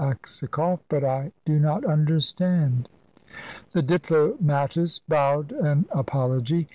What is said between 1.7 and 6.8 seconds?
understand." The diplomatist bowed an apology.